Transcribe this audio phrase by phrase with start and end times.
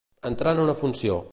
[0.29, 1.21] Entrar en una funció.